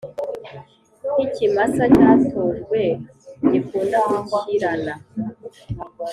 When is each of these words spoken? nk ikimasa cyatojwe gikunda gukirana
nk 1.11 1.17
ikimasa 1.25 1.83
cyatojwe 1.95 2.79
gikunda 3.51 3.99
gukirana 4.29 4.93